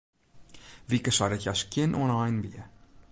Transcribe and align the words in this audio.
Wieke 0.91 1.11
sei 1.17 1.29
dat 1.33 1.43
hja 1.43 1.53
skjin 1.59 1.97
ynein 2.03 2.37
wie. 2.43 2.61